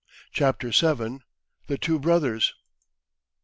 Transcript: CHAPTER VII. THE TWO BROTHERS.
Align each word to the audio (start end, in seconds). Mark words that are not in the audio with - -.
CHAPTER 0.31 0.71
VII. 0.71 1.19
THE 1.67 1.77
TWO 1.77 1.99
BROTHERS. 1.99 2.55